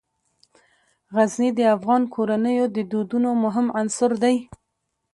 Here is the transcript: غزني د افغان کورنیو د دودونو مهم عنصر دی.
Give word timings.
غزني 1.15 1.49
د 1.55 1.59
افغان 1.75 2.01
کورنیو 2.13 2.65
د 2.75 2.77
دودونو 2.91 3.29
مهم 3.43 3.67
عنصر 3.79 4.11
دی. 4.23 4.35